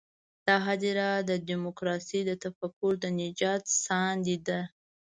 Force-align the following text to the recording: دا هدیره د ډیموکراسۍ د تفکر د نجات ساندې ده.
دا 0.47 0.55
هدیره 0.67 1.09
د 1.29 1.31
ډیموکراسۍ 1.47 2.21
د 2.25 2.31
تفکر 2.43 2.91
د 3.03 3.05
نجات 3.21 3.63
ساندې 3.83 4.37
ده. 4.47 4.59